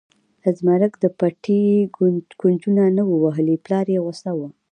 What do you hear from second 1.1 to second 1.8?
پټي